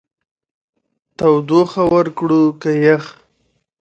[1.17, 3.05] تودوخه ورکړو که يخ؟